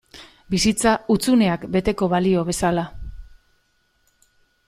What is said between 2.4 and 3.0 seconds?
bezala.